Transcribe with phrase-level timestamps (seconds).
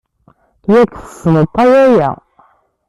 [0.73, 2.11] Yak tessneḍ-t a yaya.